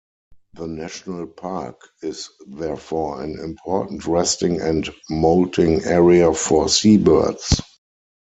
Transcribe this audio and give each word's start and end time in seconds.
The 0.55 0.65
national 0.65 1.27
park 1.27 1.79
is 2.01 2.27
therefore 2.47 3.21
an 3.21 3.37
important 3.37 4.07
resting 4.07 4.59
and 4.59 4.89
moulting 5.11 5.83
area 5.83 6.33
for 6.33 6.67
seabirds. 6.69 7.61